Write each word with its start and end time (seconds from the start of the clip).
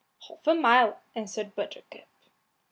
"Half 0.27 0.47
a 0.47 0.55
mile," 0.55 0.99
answered 1.13 1.53
Buttercup. 1.53 2.07